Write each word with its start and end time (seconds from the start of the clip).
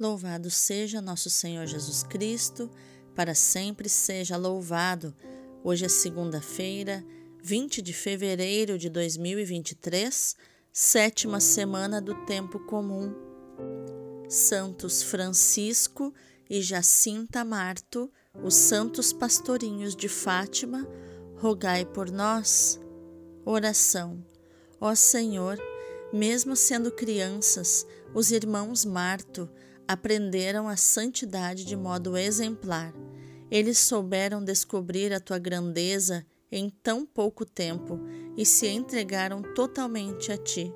Louvado 0.00 0.48
seja 0.48 1.02
nosso 1.02 1.28
Senhor 1.28 1.66
Jesus 1.66 2.04
Cristo, 2.04 2.70
para 3.16 3.34
sempre 3.34 3.88
seja 3.88 4.36
louvado. 4.36 5.12
Hoje 5.64 5.86
é 5.86 5.88
segunda-feira, 5.88 7.04
20 7.42 7.82
de 7.82 7.92
fevereiro 7.92 8.78
de 8.78 8.88
2023, 8.88 10.36
sétima 10.72 11.40
semana 11.40 12.00
do 12.00 12.14
tempo 12.26 12.60
comum. 12.60 13.12
Santos 14.28 15.02
Francisco 15.02 16.14
e 16.48 16.62
Jacinta 16.62 17.44
Marto, 17.44 18.08
os 18.40 18.54
santos 18.54 19.12
pastorinhos 19.12 19.96
de 19.96 20.08
Fátima, 20.08 20.86
rogai 21.38 21.84
por 21.84 22.08
nós. 22.08 22.78
Oração. 23.44 24.24
Ó 24.80 24.94
Senhor, 24.94 25.58
mesmo 26.12 26.54
sendo 26.54 26.92
crianças, 26.92 27.84
os 28.14 28.30
irmãos 28.30 28.84
Marto 28.84 29.50
aprenderam 29.88 30.68
a 30.68 30.76
santidade 30.76 31.64
de 31.64 31.74
modo 31.74 32.16
exemplar. 32.16 32.92
Eles 33.50 33.78
souberam 33.78 34.44
descobrir 34.44 35.14
a 35.14 35.18
tua 35.18 35.38
grandeza 35.38 36.26
em 36.52 36.68
tão 36.68 37.06
pouco 37.06 37.46
tempo 37.46 37.98
e 38.36 38.44
se 38.44 38.68
entregaram 38.68 39.42
totalmente 39.54 40.30
a 40.30 40.36
ti. 40.36 40.70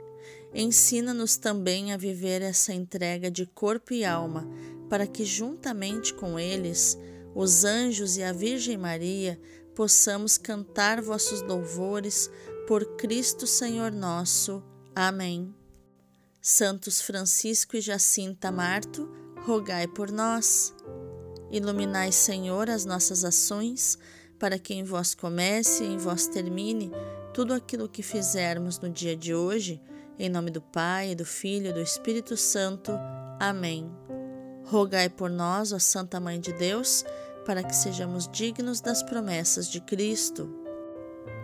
Ensina-nos 0.55 1.37
também 1.37 1.93
a 1.93 1.97
viver 1.97 2.41
essa 2.41 2.73
entrega 2.73 3.31
de 3.31 3.47
corpo 3.47 3.93
e 3.93 4.05
alma, 4.05 4.49
para 4.89 5.07
que, 5.07 5.25
juntamente 5.25 6.13
com 6.15 6.39
eles, 6.39 6.99
os 7.35 7.65
anjos 7.65 8.17
e 8.17 8.23
a 8.23 8.33
Virgem 8.33 8.77
Maria, 8.77 9.41
possamos 9.75 10.37
cantar 10.37 11.01
vossos 11.01 11.41
louvores 11.43 12.31
por 12.67 12.97
Cristo 12.97 13.47
Senhor 13.47 13.91
nosso. 13.91 14.63
Amém. 14.95 15.62
Santos 16.45 17.01
Francisco 17.01 17.77
e 17.77 17.81
Jacinta 17.81 18.51
Marto, 18.51 19.09
rogai 19.47 19.87
por 19.87 20.11
nós. 20.11 20.75
Iluminai, 21.53 22.11
Senhor, 22.11 22.69
as 22.69 22.85
nossas 22.85 23.25
ações, 23.25 23.97
para 24.41 24.59
que 24.59 24.75
em 24.75 24.83
vós 24.83 25.15
comece 25.15 25.85
e 25.85 25.87
em 25.87 25.97
vós 25.97 26.27
termine 26.27 26.91
tudo 27.33 27.55
aquilo 27.55 27.89
que 27.89 28.03
fizermos 28.03 28.81
no 28.81 28.91
dia 28.91 29.17
de 29.17 29.33
hoje, 29.33 29.81
em 30.19 30.29
nome 30.29 30.51
do 30.51 30.61
Pai, 30.61 31.15
do 31.15 31.25
Filho 31.25 31.69
e 31.69 31.73
do 31.73 31.81
Espírito 31.81 32.37
Santo. 32.37 32.91
Amém. 33.39 33.89
Rogai 34.65 35.09
por 35.09 35.31
nós, 35.31 35.73
ó 35.73 35.79
Santa 35.79 36.19
Mãe 36.19 36.41
de 36.41 36.53
Deus, 36.55 37.05
para 37.47 37.63
que 37.63 37.77
sejamos 37.77 38.27
dignos 38.27 38.81
das 38.81 39.01
promessas 39.01 39.71
de 39.71 39.81
Cristo. 39.81 40.53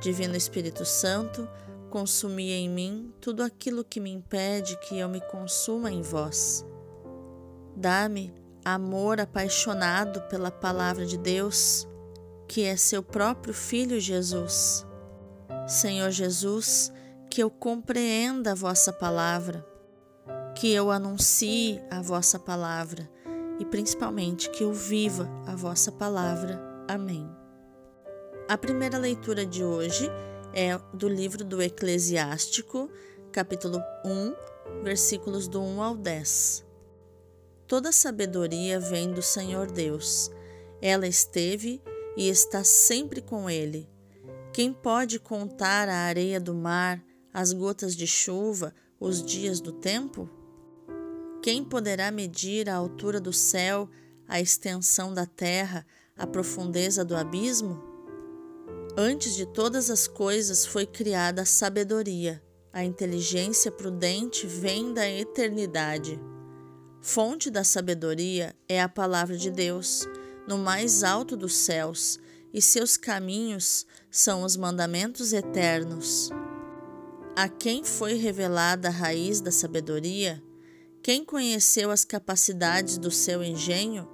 Divino 0.03 0.35
Espírito 0.35 0.85
Santo, 0.85 1.49
consumi 1.89 2.53
em 2.53 2.69
mim 2.69 3.13
tudo 3.21 3.43
aquilo 3.43 3.85
que 3.85 3.99
me 3.99 4.13
impede 4.13 4.79
que 4.81 4.99
eu 4.99 5.09
me 5.09 5.21
consuma 5.21 5.91
em 5.91 6.03
vós. 6.03 6.65
Dá-me 7.75 8.33
amor 8.65 9.21
apaixonado 9.21 10.21
pela 10.29 10.51
palavra 10.51 11.07
de 11.07 11.17
Deus, 11.17 11.89
que 12.47 12.65
é 12.65 12.77
seu 12.77 13.03
próprio 13.03 13.55
Filho 13.55 13.99
Jesus. 13.99 14.87
Senhor 15.67 16.11
Jesus, 16.11 16.93
que 17.31 17.43
eu 17.43 17.51
compreenda 17.51 18.53
a 18.53 18.55
vossa 18.55 18.93
palavra, 18.93 19.67
que 20.55 20.73
eu 20.73 20.91
anuncie 20.91 21.81
a 21.91 22.01
vossa 22.01 22.39
palavra 22.39 23.09
e 23.59 23.65
principalmente 23.65 24.51
que 24.51 24.65
eu 24.65 24.73
viva 24.73 25.29
a 25.47 25.55
vossa 25.55 25.91
palavra. 25.91 26.61
Amém. 26.89 27.29
A 28.49 28.57
primeira 28.57 28.97
leitura 28.97 29.45
de 29.45 29.63
hoje 29.63 30.11
é 30.53 30.79
do 30.95 31.09
livro 31.09 31.45
do 31.45 31.63
Eclesiástico, 31.63 32.91
capítulo 33.31 33.81
1, 34.05 34.83
versículos 34.83 35.49
do 35.49 35.61
1 35.61 35.83
ao 35.83 35.97
10. 35.97 36.65
Toda 37.67 37.93
sabedoria 37.93 38.81
vem 38.81 39.13
do 39.13 39.23
Senhor 39.23 39.71
Deus. 39.71 40.31
Ela 40.81 41.07
esteve 41.07 41.83
e 42.17 42.29
está 42.29 42.65
sempre 42.65 43.21
com 43.21 43.49
ele. 43.49 43.89
Quem 44.53 44.73
pode 44.73 45.19
contar 45.19 45.89
a 45.89 45.97
areia 45.97 46.41
do 46.41 46.55
mar, 46.55 47.03
as 47.33 47.53
gotas 47.53 47.95
de 47.95 48.07
chuva, 48.07 48.75
os 48.99 49.23
dias 49.23 49.61
do 49.61 49.73
tempo? 49.73 50.29
Quem 51.43 51.63
poderá 51.63 52.11
medir 52.11 52.69
a 52.69 52.75
altura 52.75 53.21
do 53.21 53.33
céu, 53.33 53.89
a 54.27 54.41
extensão 54.41 55.15
da 55.15 55.27
terra, 55.27 55.87
a 56.17 56.27
profundeza 56.27 57.05
do 57.05 57.15
abismo? 57.15 57.88
Antes 59.01 59.37
de 59.37 59.47
todas 59.47 59.91
as 59.91 60.09
coisas 60.09 60.67
foi 60.67 60.85
criada 60.85 61.43
a 61.43 61.45
sabedoria. 61.45 62.43
A 62.73 62.83
inteligência 62.83 63.71
prudente 63.71 64.45
vem 64.45 64.93
da 64.93 65.09
eternidade. 65.09 66.21
Fonte 67.01 67.49
da 67.49 67.63
sabedoria 67.63 68.57
é 68.69 68.83
a 68.83 68.89
palavra 68.89 69.37
de 69.37 69.53
Deus, 69.53 70.05
no 70.49 70.59
mais 70.59 71.05
alto 71.05 71.37
dos 71.37 71.55
céus, 71.55 72.19
e 72.53 72.61
seus 72.61 72.97
caminhos 72.97 73.87
são 74.11 74.43
os 74.43 74.57
mandamentos 74.57 75.33
eternos. 75.33 76.31
A 77.37 77.49
quem 77.49 77.85
foi 77.85 78.15
revelada 78.15 78.89
a 78.89 78.91
raiz 78.91 79.41
da 79.41 79.53
sabedoria? 79.53 80.43
Quem 81.05 81.25
conheceu 81.25 81.93
as 81.93 82.05
capacidades 82.05 82.99
do 82.99 83.13
seu 83.13 83.45
engenho? 83.45 84.09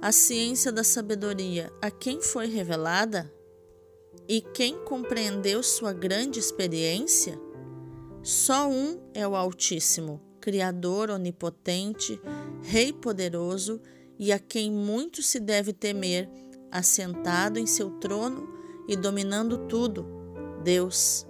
A 0.00 0.10
ciência 0.10 0.72
da 0.72 0.82
sabedoria, 0.82 1.70
a 1.82 1.90
quem 1.90 2.22
foi 2.22 2.46
revelada? 2.46 3.30
E 4.28 4.40
quem 4.40 4.78
compreendeu 4.84 5.62
sua 5.62 5.92
grande 5.92 6.38
experiência? 6.38 7.38
Só 8.22 8.68
um 8.68 8.98
é 9.12 9.28
o 9.28 9.36
Altíssimo, 9.36 10.20
Criador 10.40 11.10
onipotente, 11.10 12.18
Rei 12.62 12.90
poderoso 12.90 13.80
e 14.18 14.32
a 14.32 14.38
quem 14.38 14.70
muito 14.70 15.22
se 15.22 15.38
deve 15.38 15.74
temer, 15.74 16.30
assentado 16.70 17.58
em 17.58 17.66
seu 17.66 17.90
trono 17.98 18.48
e 18.88 18.96
dominando 18.96 19.66
tudo, 19.66 20.06
Deus. 20.62 21.26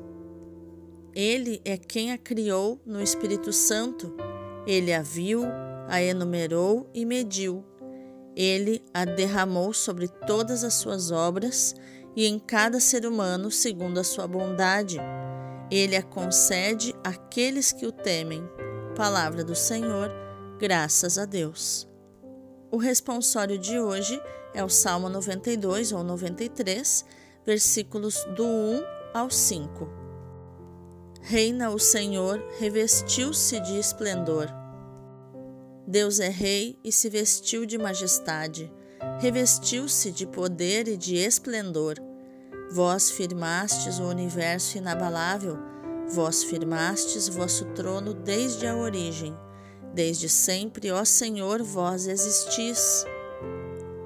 Ele 1.13 1.61
é 1.65 1.77
quem 1.77 2.13
a 2.13 2.19
criou 2.19 2.81
no 2.87 3.01
Espírito 3.03 3.53
Santo. 3.53 4.15
Ele 4.67 4.93
a 4.93 5.03
viu, 5.03 5.43
a 5.89 6.01
enumerou 6.01 6.89
e 6.95 7.05
mediu. 7.05 7.65
Ele 8.37 8.85
a 8.93 9.05
derramou 9.05 9.73
sobre 9.73 10.09
todas 10.09 10.65
as 10.65 10.75
suas 10.75 11.11
obras 11.11 11.75
e 12.17 12.27
em 12.27 12.39
cada 12.39 12.79
ser 12.81 13.07
humano 13.07 13.51
segundo 13.51 13.99
a 13.99 14.05
sua 14.05 14.27
bondade. 14.27 14.99
Ele 15.71 15.97
a 15.97 16.03
concede 16.03 16.95
àqueles 17.03 17.73
que 17.73 17.87
o 17.87 17.93
temem. 17.93 18.43
Palavra 18.97 19.43
do 19.43 19.55
Senhor, 19.55 20.11
graças 20.59 21.19
a 21.19 21.25
Deus. 21.25 21.89
O 22.71 22.77
responsório 22.77 23.59
de 23.59 23.79
hoje 23.79 24.21
é 24.53 24.63
o 24.63 24.69
Salmo 24.69 25.09
92 25.09 25.93
ou 25.93 26.05
93, 26.05 27.05
versículos 27.45 28.25
do 28.37 28.45
1 28.45 28.83
ao 29.13 29.31
5. 29.31 29.89
Reina 31.21 31.71
o 31.71 31.79
Senhor, 31.79 32.43
revestiu-se 32.59 33.59
de 33.61 33.79
esplendor. 33.79 34.49
Deus 35.87 36.21
é 36.21 36.29
rei 36.29 36.79
e 36.85 36.93
se 36.93 37.09
vestiu 37.09 37.67
de 37.67 37.79
majestade 37.79 38.73
revestiu-se 39.21 40.11
de 40.11 40.27
poder 40.27 40.89
e 40.89 40.97
de 40.97 41.17
esplendor. 41.17 41.97
Vós 42.71 43.11
firmastes 43.11 43.99
o 43.99 44.05
universo 44.05 44.79
inabalável, 44.79 45.59
vós 46.11 46.45
firmastes 46.45 47.29
vosso 47.29 47.65
trono 47.67 48.13
desde 48.13 48.67
a 48.67 48.77
origem. 48.77 49.37
Desde 49.95 50.29
sempre, 50.29 50.91
ó 50.91 51.05
Senhor, 51.05 51.63
vós 51.63 52.07
existis. 52.07 53.05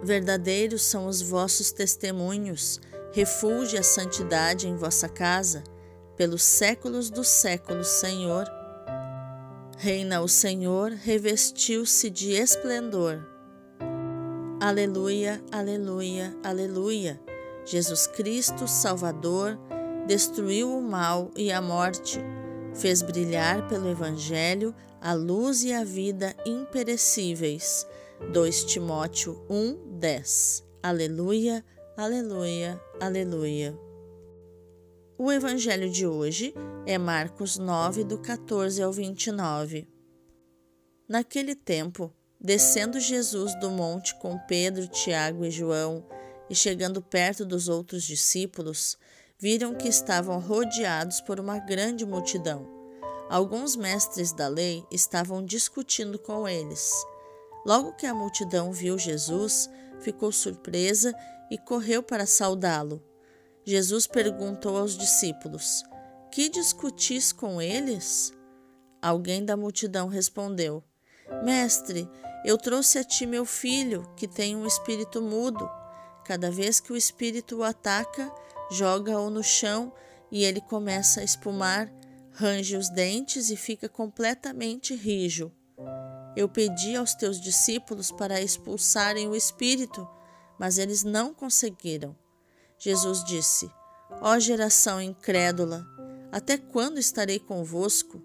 Verdadeiros 0.03 0.83
são 0.83 1.07
os 1.07 1.21
vossos 1.21 1.73
testemunhos, 1.73 2.81
refúgio 3.13 3.81
a 3.81 3.83
santidade 3.83 4.69
em 4.69 4.77
vossa 4.77 5.09
casa, 5.09 5.65
pelos 6.17 6.43
séculos 6.43 7.11
dos 7.11 7.29
séculos, 7.29 7.89
Senhor. 7.89 8.47
Reina 9.79 10.21
o 10.21 10.29
Senhor, 10.29 10.91
revestiu-se 10.91 12.11
de 12.11 12.33
esplendor. 12.33 13.28
Aleluia, 14.69 15.43
aleluia, 15.51 16.37
aleluia. 16.45 17.19
Jesus 17.65 18.07
Cristo, 18.07 18.69
Salvador, 18.69 19.59
destruiu 20.07 20.77
o 20.77 20.83
mal 20.83 21.31
e 21.35 21.51
a 21.51 21.63
morte, 21.63 22.21
fez 22.75 23.01
brilhar 23.01 23.67
pelo 23.67 23.89
Evangelho 23.89 24.75
a 25.01 25.15
luz 25.15 25.65
e 25.65 25.73
a 25.73 25.83
vida 25.83 26.37
imperecíveis. 26.45 27.87
2 28.31 28.65
Timóteo 28.65 29.43
1, 29.49 30.01
10. 30.01 30.67
Aleluia, 30.83 31.65
aleluia, 31.97 32.79
aleluia. 33.01 33.75
O 35.17 35.33
Evangelho 35.33 35.89
de 35.89 36.07
hoje 36.07 36.53
é 36.85 36.99
Marcos 36.99 37.57
9, 37.57 38.05
do 38.05 38.19
14 38.19 38.83
ao 38.83 38.93
29. 38.93 39.89
Naquele 41.09 41.55
tempo, 41.55 42.13
Descendo 42.41 43.01
Jesus 43.01 43.59
do 43.59 43.69
monte 43.69 44.15
com 44.15 44.39
Pedro, 44.39 44.87
Tiago 44.87 45.45
e 45.45 45.51
João, 45.51 46.05
e 46.49 46.55
chegando 46.55 47.03
perto 47.03 47.45
dos 47.45 47.69
outros 47.69 48.05
discípulos, 48.05 48.97
viram 49.39 49.75
que 49.75 49.89
estavam 49.89 50.39
rodeados 50.39 51.21
por 51.21 51.41
uma 51.41 51.59
grande 51.59 52.07
multidão. 52.07 52.67
Alguns 53.29 53.75
mestres 53.75 54.33
da 54.33 54.47
lei 54.47 54.85
estavam 54.91 55.45
discutindo 55.45 56.19
com 56.19 56.49
eles. 56.49 56.93
Logo 57.67 57.93
que 57.93 58.07
a 58.07 58.15
multidão 58.15 58.73
viu 58.73 58.97
Jesus, 58.97 59.69
ficou 60.01 60.31
surpresa 60.31 61.13
e 61.51 61.59
correu 61.59 62.03
para 62.03 62.25
saudá-lo. 62.25 63.03
Jesus 63.65 64.07
perguntou 64.07 64.79
aos 64.79 64.97
discípulos: 64.97 65.83
Que 66.31 66.49
discutis 66.49 67.33
com 67.33 67.61
eles? 67.61 68.33
Alguém 69.03 69.45
da 69.45 69.57
multidão 69.57 70.09
respondeu: 70.09 70.83
Mestre, 71.43 72.09
eu 72.45 72.57
trouxe 72.57 72.99
a 72.99 73.05
ti 73.05 73.27
meu 73.27 73.45
filho, 73.45 74.09
que 74.17 74.27
tem 74.27 74.57
um 74.57 74.67
espírito 74.67 75.21
mudo. 75.21 75.69
Cada 76.25 76.51
vez 76.51 76.81
que 76.81 76.93
o 76.93 76.97
espírito 76.97 77.59
o 77.59 77.65
ataca, 77.65 78.33
joga-o 78.71 79.31
no 79.31 79.43
chão 79.43 79.93
e 80.31 80.45
ele 80.45 80.61
começa 80.61 81.21
a 81.21 81.25
espumar, 81.25 81.93
range 82.33 82.77
os 82.77 82.89
dentes 82.91 83.51
e 83.51 83.57
fica 83.57 83.89
completamente 83.89 84.95
rijo. 84.95 85.51
Eu 86.37 86.49
pedi 86.49 86.95
aos 86.95 87.15
teus 87.15 87.41
discípulos 87.41 88.13
para 88.13 88.41
expulsarem 88.41 89.29
o 89.29 89.35
espírito, 89.35 90.09
mas 90.59 90.79
eles 90.79 91.03
não 91.03 91.35
conseguiram. 91.35 92.17
Jesus 92.79 93.25
disse: 93.25 93.71
Ó 94.21 94.39
geração 94.39 95.01
incrédula, 95.01 95.85
até 96.31 96.57
quando 96.57 96.99
estarei 96.99 97.39
convosco? 97.39 98.23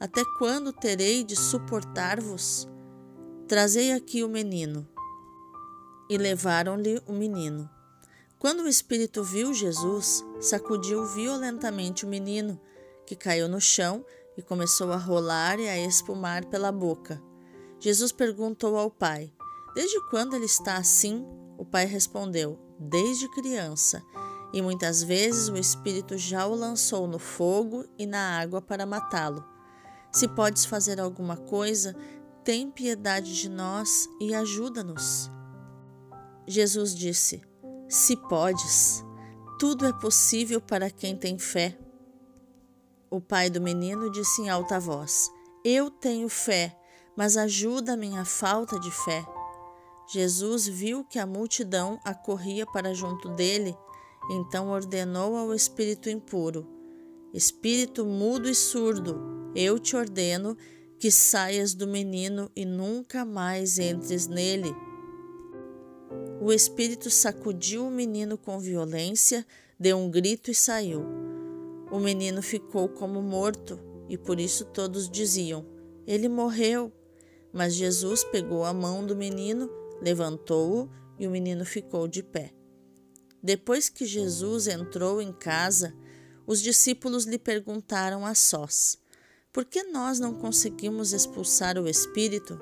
Até 0.00 0.24
quando 0.38 0.72
terei 0.72 1.22
de 1.22 1.36
suportar-vos? 1.36 2.66
Trazei 3.46 3.92
aqui 3.92 4.24
o 4.24 4.30
menino. 4.30 4.88
E 6.08 6.16
levaram-lhe 6.16 7.02
o 7.06 7.12
menino. 7.12 7.68
Quando 8.38 8.60
o 8.60 8.68
espírito 8.68 9.22
viu 9.22 9.52
Jesus, 9.52 10.24
sacudiu 10.40 11.04
violentamente 11.04 12.06
o 12.06 12.08
menino, 12.08 12.58
que 13.06 13.14
caiu 13.14 13.46
no 13.46 13.60
chão 13.60 14.02
e 14.38 14.42
começou 14.42 14.90
a 14.90 14.96
rolar 14.96 15.60
e 15.60 15.68
a 15.68 15.78
espumar 15.78 16.46
pela 16.46 16.72
boca. 16.72 17.22
Jesus 17.78 18.10
perguntou 18.10 18.78
ao 18.78 18.90
pai: 18.90 19.30
Desde 19.74 20.00
quando 20.08 20.34
ele 20.34 20.46
está 20.46 20.78
assim? 20.78 21.26
O 21.58 21.64
pai 21.66 21.84
respondeu: 21.84 22.58
Desde 22.78 23.28
criança. 23.32 24.02
E 24.50 24.62
muitas 24.62 25.02
vezes 25.02 25.50
o 25.50 25.58
espírito 25.58 26.16
já 26.16 26.46
o 26.46 26.54
lançou 26.54 27.06
no 27.06 27.18
fogo 27.18 27.84
e 27.98 28.06
na 28.06 28.40
água 28.40 28.62
para 28.62 28.86
matá-lo. 28.86 29.44
Se 30.12 30.26
podes 30.26 30.64
fazer 30.64 31.00
alguma 31.00 31.36
coisa, 31.36 31.94
tem 32.42 32.70
piedade 32.70 33.34
de 33.34 33.48
nós 33.48 34.08
e 34.20 34.34
ajuda-nos. 34.34 35.30
Jesus 36.46 36.94
disse: 36.94 37.42
Se 37.88 38.16
podes, 38.16 39.04
tudo 39.58 39.86
é 39.86 39.92
possível 39.92 40.60
para 40.60 40.90
quem 40.90 41.16
tem 41.16 41.38
fé. 41.38 41.78
O 43.08 43.20
pai 43.20 43.50
do 43.50 43.60
menino 43.60 44.10
disse 44.10 44.42
em 44.42 44.48
alta 44.48 44.80
voz: 44.80 45.30
Eu 45.64 45.90
tenho 45.90 46.28
fé, 46.28 46.76
mas 47.16 47.36
ajuda 47.36 47.92
a 47.92 47.96
minha 47.96 48.24
falta 48.24 48.80
de 48.80 48.90
fé. 48.90 49.24
Jesus 50.12 50.66
viu 50.66 51.04
que 51.04 51.20
a 51.20 51.26
multidão 51.26 52.00
acorria 52.04 52.66
para 52.66 52.92
junto 52.92 53.28
dele, 53.28 53.76
então 54.30 54.70
ordenou 54.70 55.36
ao 55.36 55.54
espírito 55.54 56.10
impuro: 56.10 56.66
Espírito 57.32 58.04
mudo 58.04 58.48
e 58.48 58.54
surdo, 58.54 59.20
eu 59.54 59.78
te 59.78 59.94
ordeno 59.94 60.56
que 60.98 61.10
saias 61.10 61.74
do 61.74 61.86
menino 61.86 62.50
e 62.54 62.64
nunca 62.64 63.24
mais 63.24 63.78
entres 63.78 64.26
nele. 64.26 64.74
O 66.40 66.52
espírito 66.52 67.08
sacudiu 67.08 67.86
o 67.86 67.90
menino 67.90 68.36
com 68.36 68.58
violência, 68.58 69.46
deu 69.78 69.96
um 69.96 70.10
grito 70.10 70.50
e 70.50 70.54
saiu. 70.54 71.04
O 71.90 71.98
menino 71.98 72.42
ficou 72.42 72.88
como 72.88 73.22
morto, 73.22 73.78
e 74.08 74.18
por 74.18 74.40
isso 74.40 74.64
todos 74.64 75.08
diziam: 75.08 75.64
Ele 76.06 76.28
morreu. 76.28 76.92
Mas 77.52 77.74
Jesus 77.74 78.22
pegou 78.24 78.64
a 78.64 78.72
mão 78.72 79.04
do 79.04 79.16
menino, 79.16 79.68
levantou-o 80.00 80.88
e 81.18 81.26
o 81.26 81.30
menino 81.30 81.64
ficou 81.64 82.06
de 82.06 82.22
pé. 82.22 82.52
Depois 83.42 83.88
que 83.88 84.04
Jesus 84.04 84.66
entrou 84.66 85.20
em 85.20 85.32
casa, 85.32 85.94
os 86.50 86.60
discípulos 86.60 87.26
lhe 87.26 87.38
perguntaram 87.38 88.26
a 88.26 88.34
sós: 88.34 88.98
por 89.52 89.64
que 89.64 89.84
nós 89.84 90.18
não 90.18 90.34
conseguimos 90.34 91.12
expulsar 91.12 91.78
o 91.78 91.86
espírito? 91.86 92.58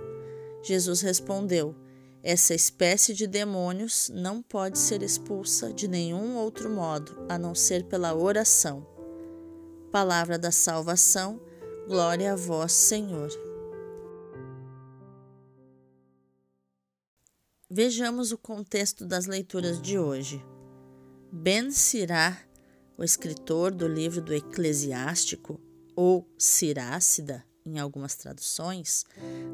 Jesus 0.62 1.00
respondeu: 1.00 1.74
Essa 2.22 2.54
espécie 2.54 3.14
de 3.14 3.26
demônios 3.26 4.10
não 4.12 4.42
pode 4.42 4.78
ser 4.78 5.02
expulsa 5.02 5.72
de 5.72 5.88
nenhum 5.88 6.36
outro 6.36 6.68
modo 6.68 7.24
a 7.30 7.38
não 7.38 7.54
ser 7.54 7.84
pela 7.84 8.14
oração. 8.14 8.86
Palavra 9.90 10.38
da 10.38 10.50
salvação, 10.50 11.40
glória 11.86 12.34
a 12.34 12.36
vós, 12.36 12.72
Senhor. 12.72 13.30
Vejamos 17.70 18.32
o 18.32 18.38
contexto 18.38 19.06
das 19.06 19.24
leituras 19.24 19.80
de 19.80 19.98
hoje. 19.98 20.44
Ben 21.32 21.70
o 22.98 23.04
escritor 23.04 23.70
do 23.70 23.86
livro 23.86 24.20
do 24.20 24.34
Eclesiástico, 24.34 25.60
ou 25.94 26.28
Sirácida, 26.36 27.44
em 27.64 27.78
algumas 27.78 28.16
traduções, 28.16 29.04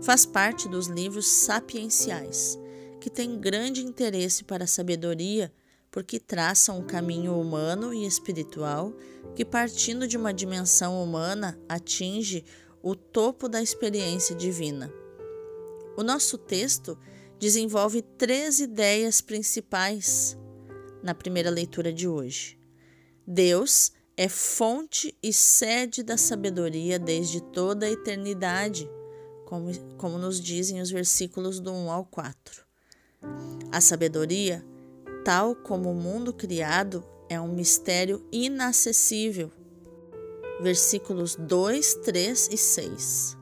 faz 0.03 0.25
parte 0.25 0.67
dos 0.67 0.87
livros 0.87 1.27
sapienciais, 1.27 2.59
que 2.99 3.11
têm 3.11 3.39
grande 3.39 3.83
interesse 3.83 4.45
para 4.45 4.65
a 4.65 4.67
sabedoria, 4.67 5.53
porque 5.91 6.19
traçam 6.19 6.79
um 6.79 6.87
caminho 6.87 7.39
humano 7.39 7.93
e 7.93 8.07
espiritual 8.07 8.95
que, 9.35 9.45
partindo 9.45 10.09
de 10.09 10.17
uma 10.17 10.33
dimensão 10.33 11.03
humana, 11.03 11.59
atinge 11.69 12.45
o 12.83 12.95
topo 12.97 13.47
da 13.47 13.63
experiência 13.63 14.35
divina. 14.35 14.91
O 15.99 16.03
nosso 16.03 16.39
texto 16.39 16.99
desenvolve 17.39 18.01
três 18.01 18.59
ideias 18.59 19.21
principais 19.21 20.37
na 21.03 21.15
primeira 21.15 21.51
leitura 21.51 21.93
de 21.93 22.09
hoje. 22.09 22.64
Deus 23.27 23.93
é 24.17 24.29
fonte 24.29 25.17
e 25.23 25.33
sede 25.33 26.03
da 26.03 26.17
sabedoria 26.17 26.99
desde 26.99 27.41
toda 27.41 27.87
a 27.87 27.91
eternidade, 27.91 28.89
como, 29.47 29.73
como 29.97 30.19
nos 30.19 30.41
dizem 30.41 30.81
os 30.81 30.91
versículos 30.91 31.59
do 31.59 31.73
1 31.73 31.91
ao 31.91 32.05
4. 32.05 32.65
A 33.73 33.81
sabedoria, 33.81 34.65
tal 35.25 35.57
como 35.57 35.91
o 35.91 35.95
mundo 35.95 36.33
criado, 36.33 37.05
é 37.29 37.41
um 37.41 37.53
mistério 37.53 38.25
inacessível. 38.31 39.51
Versículos 40.61 41.35
2, 41.35 41.95
3 42.05 42.49
e 42.53 42.57
6. 42.57 43.37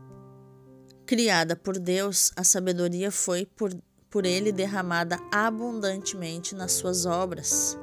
Criada 1.05 1.55
por 1.55 1.79
Deus, 1.79 2.33
a 2.37 2.45
sabedoria 2.45 3.11
foi 3.11 3.45
por, 3.45 3.71
por 4.09 4.25
ele 4.25 4.53
derramada 4.53 5.19
abundantemente 5.31 6.55
nas 6.55 6.73
suas 6.73 7.05
obras. 7.05 7.77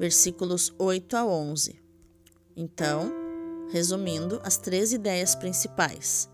Versículos 0.00 0.72
8 0.78 1.14
a 1.14 1.26
11. 1.26 1.78
Então, 2.56 3.12
resumindo, 3.70 4.40
as 4.42 4.56
três 4.56 4.94
ideias 4.94 5.34
principais. 5.34 6.26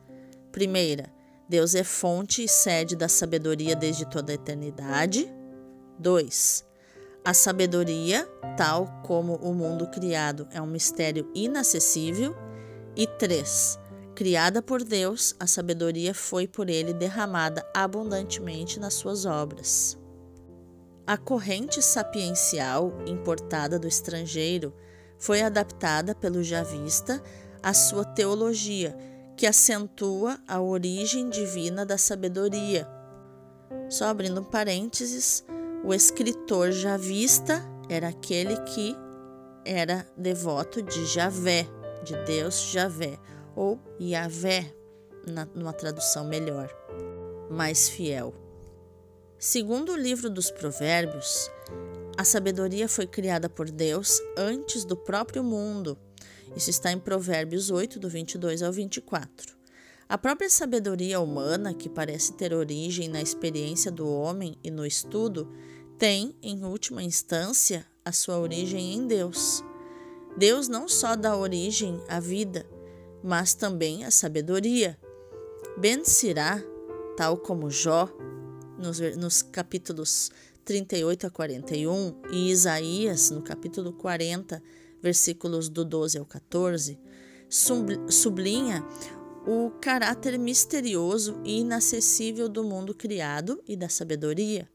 Primeira, 0.52 1.12
Deus 1.48 1.74
é 1.74 1.82
fonte 1.82 2.44
e 2.44 2.48
sede 2.48 2.94
da 2.94 3.08
sabedoria 3.08 3.74
desde 3.74 4.08
toda 4.08 4.30
a 4.30 4.36
eternidade. 4.36 5.28
2. 5.98 6.64
A 7.24 7.34
sabedoria, 7.34 8.24
tal 8.56 9.02
como 9.04 9.34
o 9.34 9.52
mundo 9.52 9.88
criado, 9.88 10.46
é 10.52 10.62
um 10.62 10.66
mistério 10.66 11.28
inacessível. 11.34 12.36
E 12.94 13.04
3. 13.04 13.80
Criada 14.14 14.62
por 14.62 14.84
Deus, 14.84 15.34
a 15.40 15.46
sabedoria 15.48 16.14
foi 16.14 16.46
por 16.46 16.70
ele 16.70 16.94
derramada 16.94 17.68
abundantemente 17.74 18.78
nas 18.78 18.94
suas 18.94 19.26
obras. 19.26 19.98
A 21.06 21.16
corrente 21.16 21.80
sapiencial 21.80 22.92
importada 23.06 23.78
do 23.78 23.86
estrangeiro 23.86 24.74
foi 25.16 25.40
adaptada 25.40 26.16
pelo 26.16 26.42
javista 26.42 27.22
à 27.62 27.72
sua 27.72 28.04
teologia, 28.04 28.96
que 29.36 29.46
acentua 29.46 30.36
a 30.48 30.60
origem 30.60 31.28
divina 31.28 31.86
da 31.86 31.96
sabedoria. 31.96 32.88
Só 33.88 34.06
abrindo 34.06 34.42
parênteses, 34.42 35.44
o 35.84 35.94
escritor 35.94 36.72
javista 36.72 37.62
era 37.88 38.08
aquele 38.08 38.56
que 38.62 38.96
era 39.64 40.04
devoto 40.16 40.82
de 40.82 41.06
Javé, 41.06 41.68
de 42.02 42.16
Deus 42.24 42.70
Javé, 42.72 43.16
ou 43.54 43.78
Yahvé, 44.00 44.74
numa 45.54 45.72
tradução 45.72 46.24
melhor, 46.24 46.68
mais 47.48 47.88
fiel. 47.88 48.45
Segundo 49.38 49.92
o 49.92 49.96
livro 49.96 50.30
dos 50.30 50.50
Provérbios, 50.50 51.50
a 52.16 52.24
sabedoria 52.24 52.88
foi 52.88 53.06
criada 53.06 53.50
por 53.50 53.70
Deus 53.70 54.18
antes 54.34 54.82
do 54.82 54.96
próprio 54.96 55.44
mundo. 55.44 55.98
Isso 56.56 56.70
está 56.70 56.90
em 56.90 56.98
Provérbios 56.98 57.70
8, 57.70 58.00
do 58.00 58.08
22 58.08 58.62
ao 58.62 58.72
24. 58.72 59.54
A 60.08 60.16
própria 60.16 60.48
sabedoria 60.48 61.20
humana, 61.20 61.74
que 61.74 61.86
parece 61.86 62.32
ter 62.32 62.54
origem 62.54 63.08
na 63.08 63.20
experiência 63.20 63.90
do 63.90 64.08
homem 64.08 64.56
e 64.64 64.70
no 64.70 64.86
estudo, 64.86 65.52
tem, 65.98 66.34
em 66.42 66.64
última 66.64 67.02
instância, 67.02 67.84
a 68.02 68.12
sua 68.12 68.38
origem 68.38 68.94
em 68.94 69.06
Deus. 69.06 69.62
Deus 70.34 70.66
não 70.66 70.88
só 70.88 71.14
dá 71.14 71.36
origem 71.36 72.02
à 72.08 72.18
vida, 72.20 72.66
mas 73.22 73.52
também 73.52 74.02
à 74.02 74.10
sabedoria. 74.10 74.98
Ben 75.76 76.04
Sirá 76.06 76.62
tal 77.16 77.38
como 77.38 77.70
Jó, 77.70 78.08
nos, 78.78 79.00
nos 79.16 79.42
capítulos 79.42 80.30
38 80.64 81.26
a 81.26 81.30
41, 81.30 82.14
e 82.32 82.50
Isaías, 82.50 83.30
no 83.30 83.42
capítulo 83.42 83.92
40, 83.92 84.62
versículos 85.00 85.68
do 85.68 85.84
12 85.84 86.18
ao 86.18 86.26
14, 86.26 86.98
sublinha 87.48 88.84
o 89.46 89.70
caráter 89.80 90.36
misterioso 90.36 91.40
e 91.44 91.60
inacessível 91.60 92.48
do 92.48 92.64
mundo 92.64 92.92
criado 92.92 93.62
e 93.66 93.76
da 93.76 93.88
sabedoria. 93.88 94.68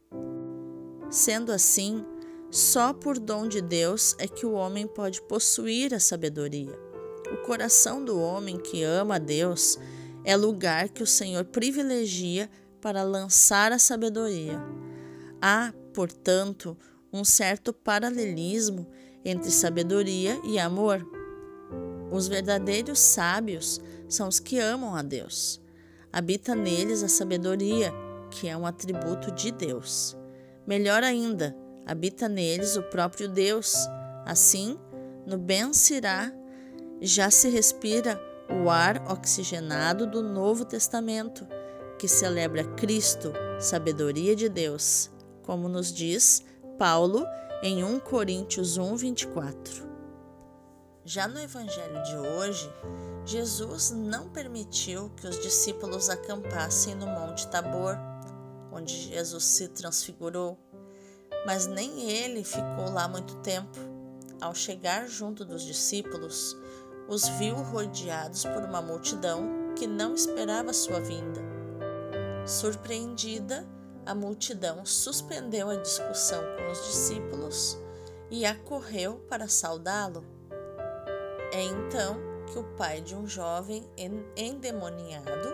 Sendo 1.09 1.51
assim, 1.51 2.05
só 2.49 2.93
por 2.93 3.19
dom 3.19 3.47
de 3.47 3.61
Deus 3.61 4.15
é 4.17 4.27
que 4.27 4.45
o 4.45 4.53
homem 4.53 4.87
pode 4.87 5.21
possuir 5.23 5.93
a 5.93 5.99
sabedoria. 5.99 6.71
O 7.33 7.37
coração 7.45 8.03
do 8.03 8.17
homem 8.17 8.57
que 8.57 8.81
ama 8.83 9.15
a 9.15 9.19
Deus 9.19 9.77
é 10.23 10.37
lugar 10.37 10.87
que 10.87 11.03
o 11.03 11.07
Senhor 11.07 11.43
privilegia 11.45 12.49
para 12.81 13.03
lançar 13.03 13.71
a 13.71 13.79
sabedoria. 13.79 14.59
Há, 15.41 15.73
portanto, 15.93 16.77
um 17.13 17.23
certo 17.23 17.71
paralelismo 17.71 18.87
entre 19.23 19.51
sabedoria 19.51 20.39
e 20.43 20.57
amor. 20.59 21.05
Os 22.11 22.27
verdadeiros 22.27 22.99
sábios 22.99 23.79
são 24.09 24.27
os 24.27 24.39
que 24.39 24.59
amam 24.59 24.95
a 24.95 25.01
Deus. 25.01 25.61
Habita 26.11 26.53
neles 26.53 27.03
a 27.03 27.07
sabedoria, 27.07 27.93
que 28.29 28.47
é 28.47 28.57
um 28.57 28.65
atributo 28.65 29.31
de 29.31 29.51
Deus. 29.51 30.17
Melhor 30.67 31.03
ainda, 31.03 31.55
habita 31.85 32.27
neles 32.27 32.75
o 32.75 32.83
próprio 32.83 33.29
Deus. 33.29 33.73
Assim, 34.25 34.77
no 35.25 35.37
Ben 35.37 35.73
Sirá, 35.73 36.31
já 36.99 37.31
se 37.31 37.49
respira 37.49 38.19
o 38.63 38.69
ar 38.69 39.09
oxigenado 39.09 40.05
do 40.05 40.21
Novo 40.21 40.65
Testamento, 40.65 41.47
que 42.01 42.07
celebra 42.07 42.63
Cristo, 42.63 43.31
sabedoria 43.59 44.35
de 44.35 44.49
Deus, 44.49 45.11
como 45.43 45.69
nos 45.69 45.93
diz 45.93 46.43
Paulo 46.75 47.23
em 47.61 47.83
1 47.83 47.99
Coríntios 47.99 48.75
1, 48.75 48.95
24. 48.95 49.87
Já 51.05 51.27
no 51.27 51.39
Evangelho 51.39 52.01
de 52.01 52.17
hoje, 52.17 52.73
Jesus 53.23 53.91
não 53.91 54.29
permitiu 54.29 55.11
que 55.11 55.27
os 55.27 55.39
discípulos 55.41 56.09
acampassem 56.09 56.95
no 56.95 57.05
Monte 57.05 57.47
Tabor, 57.49 57.95
onde 58.71 58.95
Jesus 58.95 59.43
se 59.43 59.67
transfigurou, 59.67 60.57
mas 61.45 61.67
nem 61.67 62.09
ele 62.09 62.43
ficou 62.43 62.91
lá 62.91 63.07
muito 63.07 63.35
tempo. 63.43 63.77
Ao 64.41 64.55
chegar 64.55 65.07
junto 65.07 65.45
dos 65.45 65.61
discípulos, 65.61 66.57
os 67.07 67.27
viu 67.37 67.57
rodeados 67.57 68.43
por 68.43 68.63
uma 68.63 68.81
multidão 68.81 69.75
que 69.77 69.85
não 69.85 70.15
esperava 70.15 70.73
sua 70.73 70.99
vinda. 70.99 71.60
Surpreendida, 72.45 73.67
a 74.05 74.15
multidão 74.15 74.85
suspendeu 74.85 75.69
a 75.69 75.75
discussão 75.75 76.41
com 76.57 76.71
os 76.71 76.85
discípulos 76.87 77.77
e 78.31 78.45
acorreu 78.45 79.23
para 79.29 79.47
saudá-lo. 79.47 80.25
É 81.51 81.61
então 81.63 82.17
que 82.51 82.57
o 82.57 82.63
pai 82.75 83.01
de 83.01 83.15
um 83.15 83.27
jovem 83.27 83.87
endemoniado 84.35 85.53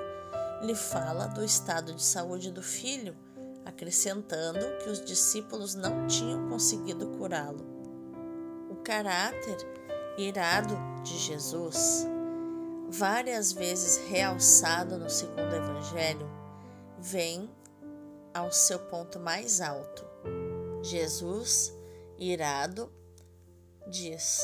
lhe 0.61 0.75
fala 0.75 1.27
do 1.27 1.43
estado 1.43 1.93
de 1.93 2.03
saúde 2.03 2.51
do 2.51 2.63
filho, 2.63 3.15
acrescentando 3.65 4.65
que 4.81 4.89
os 4.89 5.03
discípulos 5.03 5.75
não 5.75 6.07
tinham 6.07 6.47
conseguido 6.47 7.07
curá-lo. 7.17 7.65
O 8.69 8.75
caráter 8.77 9.57
irado 10.17 10.75
de 11.03 11.17
Jesus, 11.17 12.07
várias 12.89 13.51
vezes 13.51 13.97
realçado 14.07 14.97
no 14.97 15.09
segundo 15.09 15.53
evangelho, 15.53 16.27
vem 16.97 17.49
ao 18.33 18.51
seu 18.51 18.79
ponto 18.79 19.19
mais 19.19 19.61
alto. 19.61 20.05
Jesus, 20.81 21.73
irado, 22.17 22.91
diz: 23.87 24.41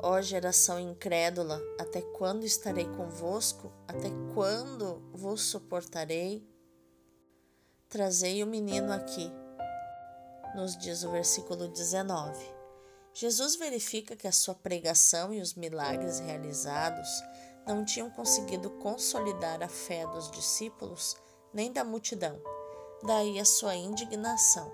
Ó 0.00 0.20
geração 0.20 0.78
incrédula, 0.78 1.60
até 1.78 2.00
quando 2.00 2.44
estarei 2.44 2.84
convosco? 2.84 3.72
Até 3.88 4.10
quando 4.34 5.02
vos 5.12 5.42
suportarei? 5.42 6.46
Trazei 7.88 8.42
o 8.42 8.46
menino 8.46 8.92
aqui, 8.92 9.30
nos 10.54 10.76
diz 10.76 11.02
o 11.02 11.10
versículo 11.10 11.68
19. 11.68 12.44
Jesus 13.14 13.56
verifica 13.56 14.14
que 14.14 14.28
a 14.28 14.32
sua 14.32 14.54
pregação 14.54 15.32
e 15.32 15.40
os 15.40 15.54
milagres 15.54 16.18
realizados 16.18 17.08
não 17.66 17.84
tinham 17.84 18.10
conseguido 18.10 18.70
consolidar 18.70 19.62
a 19.62 19.68
fé 19.68 20.06
dos 20.06 20.30
discípulos 20.30 21.16
nem 21.52 21.72
da 21.72 21.84
multidão, 21.84 22.40
daí 23.02 23.38
a 23.40 23.44
sua 23.44 23.74
indignação. 23.74 24.72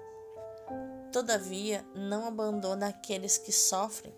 Todavia, 1.12 1.87
não 1.94 2.26
abandona 2.26 2.88
aqueles 2.88 3.38
que 3.38 3.52
sofrem. 3.52 4.14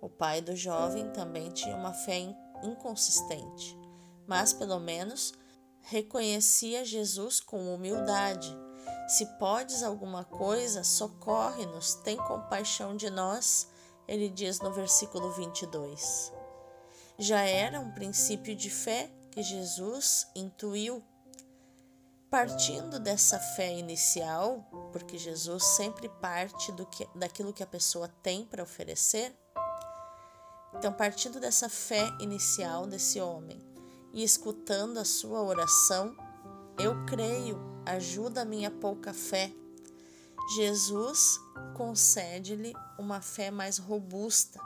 O 0.00 0.08
pai 0.08 0.40
do 0.40 0.54
jovem 0.54 1.10
também 1.10 1.50
tinha 1.50 1.74
uma 1.74 1.92
fé 1.92 2.18
inconsistente, 2.62 3.76
mas 4.26 4.52
pelo 4.52 4.78
menos 4.78 5.32
reconhecia 5.80 6.84
Jesus 6.84 7.40
com 7.40 7.74
humildade 7.74 8.56
se 9.06 9.24
podes 9.38 9.84
alguma 9.84 10.24
coisa, 10.24 10.82
socorre-nos, 10.82 11.94
tem 11.94 12.16
compaixão 12.16 12.96
de 12.96 13.08
nós, 13.08 13.68
ele 14.08 14.28
diz 14.28 14.60
no 14.60 14.72
versículo 14.72 15.30
22. 15.30 16.32
Já 17.18 17.40
era 17.40 17.80
um 17.80 17.92
princípio 17.92 18.54
de 18.54 18.70
fé 18.70 19.10
que 19.30 19.42
Jesus 19.42 20.26
intuiu. 20.34 21.02
Partindo 22.28 22.98
dessa 22.98 23.38
fé 23.38 23.78
inicial, 23.78 24.68
porque 24.92 25.16
Jesus 25.16 25.62
sempre 25.76 26.08
parte 26.08 26.72
do 26.72 26.84
que, 26.84 27.08
daquilo 27.14 27.52
que 27.52 27.62
a 27.62 27.66
pessoa 27.66 28.08
tem 28.22 28.44
para 28.44 28.62
oferecer, 28.62 29.34
então, 30.78 30.92
partindo 30.92 31.40
dessa 31.40 31.70
fé 31.70 32.06
inicial 32.20 32.86
desse 32.86 33.18
homem 33.18 33.58
e 34.12 34.22
escutando 34.22 34.98
a 34.98 35.04
sua 35.04 35.42
oração, 35.42 36.14
eu 36.78 37.06
creio 37.06 37.58
ajuda 37.86 38.42
a 38.42 38.44
minha 38.44 38.70
pouca 38.70 39.14
fé. 39.14 39.50
Jesus 40.54 41.40
concede-lhe 41.74 42.74
uma 42.98 43.22
fé 43.22 43.50
mais 43.50 43.78
robusta. 43.78 44.60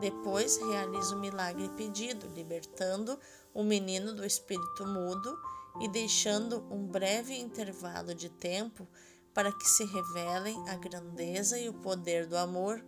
Depois 0.00 0.56
realiza 0.56 1.14
o 1.14 1.20
milagre 1.20 1.68
pedido, 1.70 2.26
libertando 2.34 3.18
o 3.54 3.62
menino 3.62 4.14
do 4.14 4.24
espírito 4.24 4.86
mudo 4.86 5.38
e 5.80 5.88
deixando 5.88 6.64
um 6.70 6.86
breve 6.86 7.38
intervalo 7.38 8.14
de 8.14 8.28
tempo 8.28 8.86
para 9.32 9.52
que 9.52 9.64
se 9.66 9.84
revelem 9.84 10.68
a 10.68 10.76
grandeza 10.76 11.58
e 11.58 11.68
o 11.68 11.74
poder 11.74 12.26
do 12.26 12.36
amor. 12.36 12.84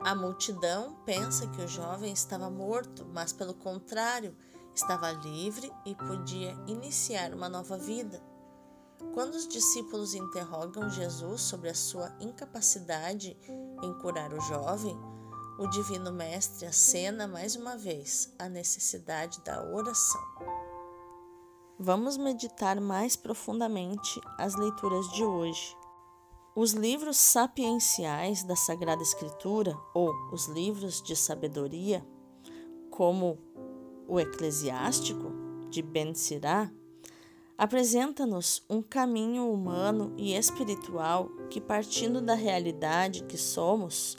A 0.00 0.14
multidão 0.14 0.96
pensa 1.04 1.46
que 1.48 1.60
o 1.60 1.68
jovem 1.68 2.12
estava 2.12 2.48
morto, 2.48 3.06
mas 3.12 3.32
pelo 3.32 3.52
contrário, 3.52 4.34
estava 4.74 5.10
livre 5.10 5.70
e 5.84 5.94
podia 5.94 6.52
iniciar 6.66 7.34
uma 7.34 7.48
nova 7.48 7.76
vida. 7.76 8.22
Quando 9.12 9.34
os 9.34 9.48
discípulos 9.48 10.14
interrogam 10.14 10.88
Jesus 10.88 11.42
sobre 11.42 11.68
a 11.68 11.74
sua 11.74 12.14
incapacidade 12.20 13.36
em 13.82 13.94
curar 14.00 14.32
o 14.32 14.40
jovem, 14.40 14.96
o 15.60 15.66
Divino 15.66 16.10
Mestre 16.10 16.64
acena 16.64 17.28
mais 17.28 17.54
uma 17.54 17.76
vez 17.76 18.32
a 18.38 18.48
necessidade 18.48 19.42
da 19.42 19.62
oração. 19.62 20.22
Vamos 21.78 22.16
meditar 22.16 22.80
mais 22.80 23.14
profundamente 23.14 24.18
as 24.38 24.54
leituras 24.54 25.06
de 25.12 25.22
hoje. 25.22 25.76
Os 26.56 26.72
livros 26.72 27.18
sapienciais 27.18 28.42
da 28.42 28.56
Sagrada 28.56 29.02
Escritura, 29.02 29.76
ou 29.94 30.10
os 30.32 30.46
livros 30.46 31.02
de 31.02 31.14
sabedoria, 31.14 32.02
como 32.90 33.38
o 34.08 34.18
Eclesiástico, 34.18 35.30
de 35.68 35.82
Ben 35.82 36.14
Sirá, 36.14 36.70
apresenta-nos 37.58 38.64
um 38.68 38.80
caminho 38.80 39.52
humano 39.52 40.14
e 40.16 40.34
espiritual 40.34 41.28
que, 41.50 41.60
partindo 41.60 42.22
da 42.22 42.34
realidade 42.34 43.24
que 43.24 43.36
somos 43.36 44.16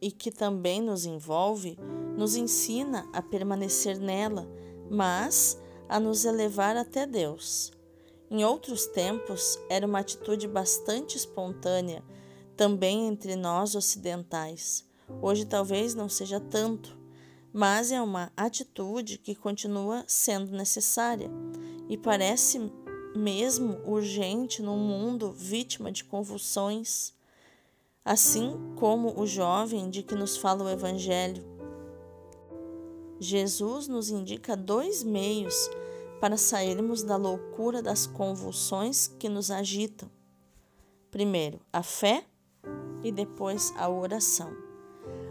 e 0.00 0.10
que 0.10 0.30
também 0.30 0.80
nos 0.80 1.04
envolve, 1.04 1.78
nos 2.16 2.36
ensina 2.36 3.08
a 3.12 3.22
permanecer 3.22 3.98
nela, 3.98 4.48
mas 4.90 5.60
a 5.88 5.98
nos 6.00 6.24
elevar 6.24 6.76
até 6.76 7.06
Deus. 7.06 7.72
Em 8.30 8.44
outros 8.44 8.86
tempos, 8.86 9.58
era 9.70 9.86
uma 9.86 10.00
atitude 10.00 10.48
bastante 10.48 11.16
espontânea, 11.16 12.02
também 12.56 13.06
entre 13.06 13.36
nós 13.36 13.74
ocidentais. 13.74 14.84
Hoje 15.22 15.44
talvez 15.44 15.94
não 15.94 16.08
seja 16.08 16.40
tanto, 16.40 16.98
mas 17.52 17.92
é 17.92 18.02
uma 18.02 18.32
atitude 18.36 19.18
que 19.18 19.34
continua 19.34 20.04
sendo 20.06 20.50
necessária 20.52 21.30
e 21.88 21.96
parece 21.96 22.70
mesmo 23.14 23.80
urgente 23.86 24.60
num 24.60 24.76
mundo 24.76 25.32
vítima 25.32 25.90
de 25.90 26.04
convulsões, 26.04 27.14
assim 28.06 28.56
como 28.76 29.20
o 29.20 29.26
jovem 29.26 29.90
de 29.90 30.00
que 30.00 30.14
nos 30.14 30.36
fala 30.36 30.62
o 30.62 30.70
Evangelho. 30.70 31.44
Jesus 33.18 33.88
nos 33.88 34.10
indica 34.10 34.56
dois 34.56 35.02
meios 35.02 35.68
para 36.20 36.36
sairmos 36.36 37.02
da 37.02 37.16
loucura 37.16 37.82
das 37.82 38.06
convulsões 38.06 39.08
que 39.18 39.28
nos 39.28 39.50
agitam. 39.50 40.08
Primeiro, 41.10 41.58
a 41.72 41.82
fé 41.82 42.24
e 43.02 43.10
depois 43.10 43.74
a 43.76 43.88
oração. 43.88 44.52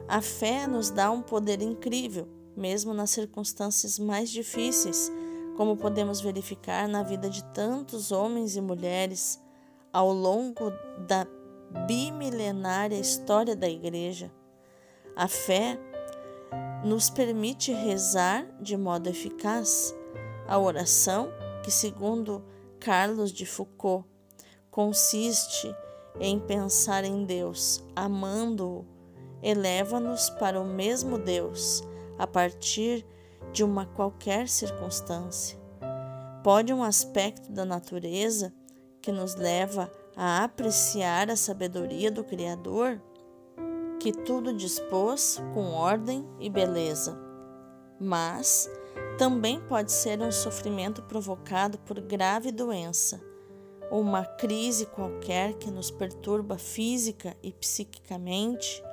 A 0.05 0.21
fé 0.21 0.67
nos 0.67 0.89
dá 0.89 1.09
um 1.09 1.21
poder 1.21 1.61
incrível, 1.61 2.27
mesmo 2.57 2.93
nas 2.93 3.11
circunstâncias 3.11 3.97
mais 3.97 4.29
difíceis, 4.29 5.09
como 5.55 5.77
podemos 5.77 6.19
verificar 6.19 6.89
na 6.89 7.03
vida 7.03 7.29
de 7.29 7.41
tantos 7.53 8.11
homens 8.11 8.57
e 8.57 8.61
mulheres 8.61 9.41
ao 9.93 10.11
longo 10.11 10.71
da 11.07 11.25
bimilenária 11.87 12.97
história 12.97 13.55
da 13.55 13.69
Igreja. 13.69 14.31
A 15.15 15.27
fé 15.27 15.79
nos 16.83 17.09
permite 17.09 17.71
rezar 17.71 18.45
de 18.61 18.77
modo 18.77 19.09
eficaz. 19.09 19.95
A 20.47 20.59
oração, 20.59 21.29
que 21.63 21.71
segundo 21.71 22.43
Carlos 22.79 23.31
de 23.31 23.45
Foucault, 23.45 24.07
consiste 24.69 25.73
em 26.19 26.39
pensar 26.39 27.03
em 27.03 27.25
Deus, 27.25 27.83
amando-o, 27.95 28.85
eleva-nos 29.41 30.29
para 30.29 30.59
o 30.59 30.65
mesmo 30.65 31.17
Deus 31.17 31.83
a 32.17 32.27
partir 32.27 33.05
de 33.51 33.63
uma 33.63 33.85
qualquer 33.85 34.47
circunstância. 34.47 35.57
Pode 36.43 36.73
um 36.73 36.83
aspecto 36.83 37.51
da 37.51 37.65
natureza 37.65 38.53
que 39.01 39.11
nos 39.11 39.35
leva 39.35 39.91
a 40.15 40.43
apreciar 40.43 41.29
a 41.29 41.35
sabedoria 41.35 42.09
do 42.09 42.23
Criador, 42.23 43.01
que 43.99 44.11
tudo 44.11 44.53
dispôs 44.53 45.41
com 45.53 45.71
ordem 45.71 46.25
e 46.39 46.49
beleza. 46.49 47.19
Mas 47.99 48.69
também 49.17 49.59
pode 49.59 49.91
ser 49.91 50.21
um 50.21 50.31
sofrimento 50.31 51.01
provocado 51.03 51.77
por 51.79 51.99
grave 51.99 52.51
doença, 52.51 53.21
ou 53.91 54.01
uma 54.01 54.25
crise 54.25 54.85
qualquer 54.85 55.53
que 55.53 55.69
nos 55.69 55.91
perturba 55.91 56.57
física 56.57 57.35
e 57.43 57.51
psiquicamente, 57.51 58.83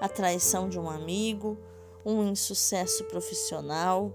a 0.00 0.08
traição 0.08 0.68
de 0.68 0.78
um 0.78 0.88
amigo, 0.88 1.58
um 2.04 2.24
insucesso 2.24 3.04
profissional. 3.04 4.12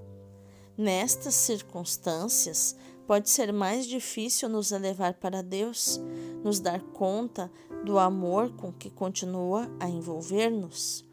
Nestas 0.78 1.36
circunstâncias, 1.36 2.76
pode 3.08 3.30
ser 3.30 3.54
mais 3.54 3.86
difícil 3.86 4.50
nos 4.50 4.72
elevar 4.72 5.14
para 5.16 5.44
Deus, 5.44 6.00
nos 6.44 6.60
dar 6.60 6.82
conta 6.82 7.52
do 7.84 8.00
amor 8.00 8.52
com 8.56 8.72
que 8.72 8.90
continua 8.90 9.70
a 9.80 9.88
envolver-nos. 9.88 11.06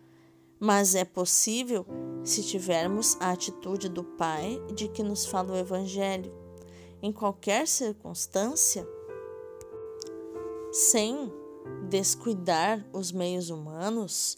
Mas 0.58 0.94
é 0.94 1.04
possível 1.04 1.84
se 2.24 2.42
tivermos 2.42 3.16
a 3.20 3.32
atitude 3.32 3.88
do 3.88 4.04
Pai 4.04 4.60
de 4.74 4.88
que 4.88 5.02
nos 5.02 5.26
fala 5.26 5.52
o 5.52 5.56
Evangelho. 5.56 6.32
Em 7.02 7.12
qualquer 7.12 7.66
circunstância, 7.66 8.86
sem 10.70 11.32
descuidar 11.88 12.86
os 12.92 13.10
meios 13.10 13.50
humanos, 13.50 14.36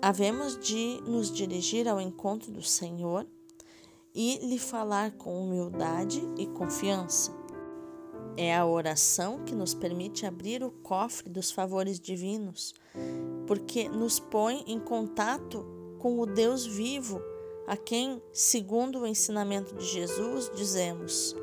havemos 0.00 0.58
de 0.58 1.00
nos 1.06 1.32
dirigir 1.32 1.88
ao 1.88 2.00
encontro 2.00 2.52
do 2.52 2.62
Senhor 2.62 3.26
e 4.14 4.38
lhe 4.46 4.58
falar 4.58 5.12
com 5.12 5.42
humildade 5.42 6.22
e 6.38 6.46
confiança. 6.46 7.32
É 8.36 8.54
a 8.54 8.64
oração 8.64 9.44
que 9.44 9.54
nos 9.54 9.74
permite 9.74 10.24
abrir 10.24 10.62
o 10.62 10.70
cofre 10.70 11.28
dos 11.28 11.50
favores 11.50 11.98
divinos, 11.98 12.74
porque 13.46 13.88
nos 13.88 14.20
põe 14.20 14.64
em 14.66 14.78
contato 14.78 15.66
com 15.98 16.18
o 16.20 16.26
Deus 16.26 16.64
vivo, 16.64 17.20
a 17.66 17.76
quem, 17.76 18.22
segundo 18.32 19.00
o 19.00 19.06
ensinamento 19.06 19.74
de 19.74 19.84
Jesus, 19.84 20.50
dizemos: 20.54 21.34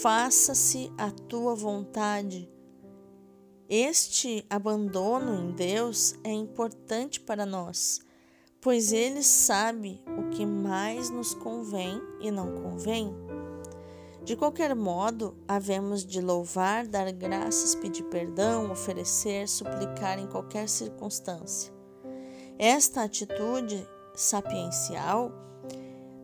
Faça-se 0.00 0.90
a 0.96 1.10
tua 1.10 1.54
vontade. 1.54 2.48
Este 3.68 4.44
abandono 4.48 5.34
em 5.34 5.52
Deus 5.52 6.14
é 6.24 6.32
importante 6.32 7.20
para 7.20 7.44
nós 7.44 8.00
pois 8.62 8.92
ele 8.92 9.24
sabe 9.24 10.00
que 10.32 10.44
mais 10.44 11.10
nos 11.10 11.34
convém 11.34 12.02
e 12.20 12.30
não 12.30 12.52
convém. 12.52 13.14
De 14.24 14.36
qualquer 14.36 14.74
modo, 14.74 15.36
havemos 15.48 16.04
de 16.04 16.20
louvar, 16.20 16.86
dar 16.86 17.10
graças, 17.10 17.74
pedir 17.74 18.04
perdão, 18.04 18.70
oferecer, 18.70 19.48
suplicar 19.48 20.18
em 20.18 20.28
qualquer 20.28 20.68
circunstância. 20.68 21.72
Esta 22.56 23.02
atitude 23.02 23.84
sapiencial 24.14 25.32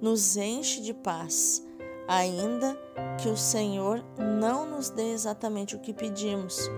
nos 0.00 0.36
enche 0.36 0.80
de 0.80 0.94
paz, 0.94 1.66
ainda 2.06 2.78
que 3.20 3.28
o 3.28 3.36
Senhor 3.36 4.04
não 4.16 4.64
nos 4.64 4.90
dê 4.90 5.12
exatamente 5.12 5.74
o 5.74 5.80
que 5.80 5.92
pedimos, 5.92 6.70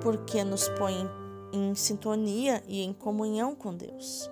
porque 0.00 0.44
nos 0.44 0.68
põe 0.78 1.10
em 1.52 1.74
sintonia 1.74 2.62
e 2.68 2.82
em 2.82 2.92
comunhão 2.92 3.54
com 3.54 3.74
Deus. 3.74 4.30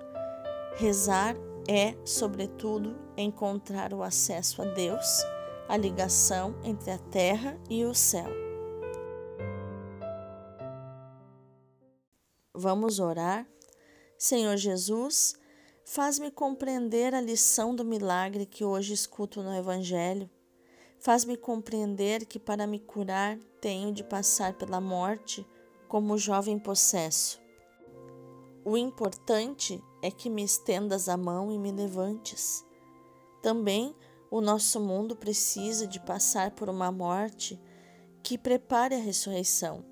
Rezar 0.77 1.35
é, 1.69 1.97
sobretudo, 2.05 2.97
encontrar 3.17 3.93
o 3.93 4.03
acesso 4.03 4.63
a 4.63 4.65
Deus, 4.65 5.25
a 5.69 5.77
ligação 5.77 6.55
entre 6.63 6.91
a 6.91 6.99
terra 6.99 7.59
e 7.69 7.85
o 7.85 7.95
céu. 7.95 8.31
Vamos 12.55 12.99
orar? 12.99 13.47
Senhor 14.19 14.57
Jesus, 14.57 15.35
faz-me 15.85 16.31
compreender 16.31 17.15
a 17.15 17.21
lição 17.21 17.75
do 17.75 17.85
milagre 17.85 18.47
que 18.47 18.65
hoje 18.65 18.95
escuto 18.95 19.43
no 19.43 19.55
Evangelho. 19.55 20.31
Faz-me 20.99 21.37
compreender 21.37 22.25
que 22.25 22.39
para 22.39 22.67
me 22.67 22.79
curar 22.79 23.39
tenho 23.61 23.93
de 23.93 24.03
passar 24.03 24.55
pela 24.55 24.81
morte 24.81 25.47
como 25.87 26.15
o 26.15 26.19
jovem 26.19 26.59
possesso. 26.59 27.46
O 28.69 28.77
importante 28.77 29.81
é 30.03 30.11
que 30.11 30.29
me 30.29 30.43
estendas 30.43 31.09
a 31.09 31.17
mão 31.17 31.53
e 31.53 31.59
me 31.59 31.71
levantes. 31.71 32.67
Também 33.41 33.95
o 34.29 34.41
nosso 34.41 34.81
mundo 34.81 35.15
precisa 35.15 35.87
de 35.87 36.01
passar 36.01 36.51
por 36.51 36.69
uma 36.69 36.91
morte 36.91 37.63
que 38.25 38.37
prepare 38.37 38.97
a 38.97 38.99
ressurreição. 38.99 39.85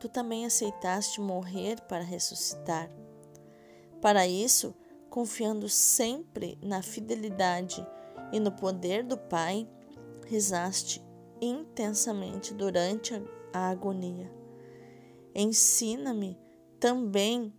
Tu 0.00 0.08
também 0.08 0.46
aceitaste 0.46 1.20
morrer 1.20 1.78
para 1.82 2.02
ressuscitar. 2.02 2.90
Para 4.00 4.26
isso, 4.26 4.74
confiando 5.10 5.68
sempre 5.68 6.58
na 6.62 6.80
fidelidade 6.80 7.86
e 8.32 8.40
no 8.40 8.50
poder 8.50 9.04
do 9.04 9.18
Pai, 9.18 9.68
rezaste 10.24 11.04
intensamente 11.38 12.54
durante 12.54 13.12
a 13.52 13.68
agonia. 13.68 14.32
Ensina-me 15.34 16.40
também 16.80 17.52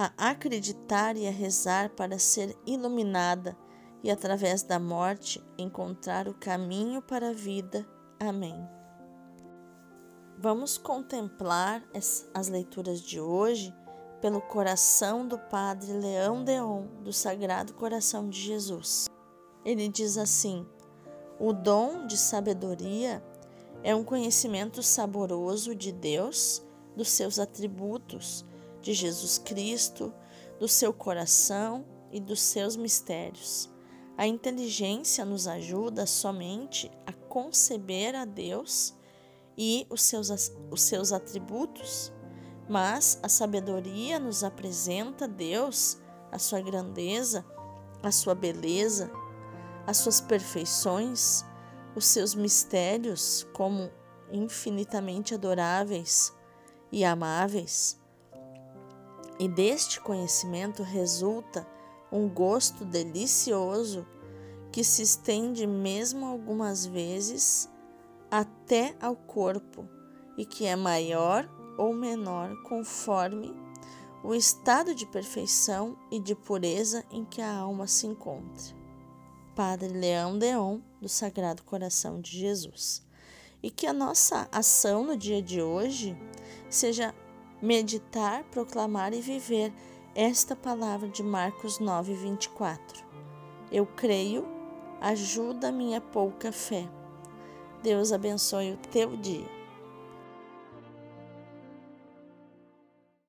a 0.00 0.30
acreditar 0.30 1.14
e 1.14 1.28
a 1.28 1.30
rezar 1.30 1.90
para 1.90 2.18
ser 2.18 2.56
iluminada 2.64 3.54
e, 4.02 4.10
através 4.10 4.62
da 4.62 4.78
morte, 4.78 5.44
encontrar 5.58 6.26
o 6.26 6.32
caminho 6.32 7.02
para 7.02 7.28
a 7.28 7.34
vida. 7.34 7.86
Amém. 8.18 8.66
Vamos 10.38 10.78
contemplar 10.78 11.86
as 11.92 12.48
leituras 12.48 13.02
de 13.02 13.20
hoje 13.20 13.74
pelo 14.22 14.40
coração 14.40 15.28
do 15.28 15.38
Padre 15.38 15.92
Leão 15.92 16.44
Deon, 16.44 16.86
do 17.04 17.12
Sagrado 17.12 17.74
Coração 17.74 18.26
de 18.26 18.40
Jesus. 18.40 19.04
Ele 19.66 19.86
diz 19.86 20.16
assim: 20.16 20.66
O 21.38 21.52
dom 21.52 22.06
de 22.06 22.16
sabedoria 22.16 23.22
é 23.82 23.94
um 23.94 24.02
conhecimento 24.02 24.82
saboroso 24.82 25.74
de 25.74 25.92
Deus, 25.92 26.62
dos 26.96 27.10
seus 27.10 27.38
atributos 27.38 28.46
de 28.80 28.92
Jesus 28.94 29.38
Cristo, 29.38 30.12
do 30.58 30.68
seu 30.68 30.92
coração 30.92 31.84
e 32.10 32.20
dos 32.20 32.40
seus 32.40 32.76
mistérios. 32.76 33.70
A 34.16 34.26
inteligência 34.26 35.24
nos 35.24 35.46
ajuda 35.46 36.06
somente 36.06 36.90
a 37.06 37.12
conceber 37.12 38.14
a 38.14 38.24
Deus 38.24 38.94
e 39.56 39.86
os 39.88 40.02
seus, 40.02 40.30
os 40.70 40.82
seus 40.82 41.12
atributos, 41.12 42.12
mas 42.68 43.18
a 43.22 43.28
sabedoria 43.28 44.18
nos 44.18 44.44
apresenta 44.44 45.26
Deus, 45.26 45.98
a 46.30 46.38
sua 46.38 46.60
grandeza, 46.60 47.44
a 48.02 48.10
sua 48.10 48.34
beleza, 48.34 49.10
as 49.86 49.98
suas 49.98 50.20
perfeições, 50.20 51.44
os 51.96 52.06
seus 52.06 52.34
mistérios 52.34 53.46
como 53.52 53.90
infinitamente 54.32 55.34
adoráveis 55.34 56.34
e 56.92 57.04
amáveis. 57.04 57.99
E 59.40 59.48
deste 59.48 59.98
conhecimento 59.98 60.82
resulta 60.82 61.66
um 62.12 62.28
gosto 62.28 62.84
delicioso 62.84 64.06
que 64.70 64.84
se 64.84 65.00
estende 65.00 65.66
mesmo 65.66 66.26
algumas 66.26 66.84
vezes 66.84 67.66
até 68.30 68.94
ao 69.00 69.16
corpo 69.16 69.88
e 70.36 70.44
que 70.44 70.66
é 70.66 70.76
maior 70.76 71.48
ou 71.78 71.94
menor 71.94 72.54
conforme 72.64 73.58
o 74.22 74.34
estado 74.34 74.94
de 74.94 75.06
perfeição 75.06 75.96
e 76.10 76.20
de 76.20 76.34
pureza 76.34 77.02
em 77.10 77.24
que 77.24 77.40
a 77.40 77.50
alma 77.50 77.86
se 77.86 78.06
encontra. 78.06 78.76
Padre 79.56 79.88
Leão 79.88 80.38
Deon, 80.38 80.80
do 81.00 81.08
Sagrado 81.08 81.62
Coração 81.62 82.20
de 82.20 82.38
Jesus. 82.38 83.02
E 83.62 83.70
que 83.70 83.86
a 83.86 83.92
nossa 83.94 84.46
ação 84.52 85.02
no 85.02 85.16
dia 85.16 85.40
de 85.40 85.62
hoje 85.62 86.14
seja 86.68 87.14
meditar, 87.62 88.44
proclamar 88.44 89.12
e 89.12 89.20
viver 89.20 89.72
esta 90.14 90.56
palavra 90.56 91.08
de 91.08 91.22
Marcos 91.22 91.78
9, 91.78 92.14
24. 92.14 93.04
Eu 93.70 93.86
creio, 93.86 94.46
ajuda 95.00 95.70
minha 95.70 96.00
pouca 96.00 96.50
fé. 96.50 96.88
Deus 97.82 98.12
abençoe 98.12 98.72
o 98.72 98.76
teu 98.76 99.16
dia. 99.16 99.59